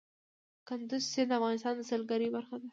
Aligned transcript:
کندز 0.67 1.03
سیند 1.11 1.29
د 1.31 1.37
افغانستان 1.39 1.73
د 1.77 1.81
سیلګرۍ 1.89 2.27
برخه 2.35 2.55
ده. 2.61 2.67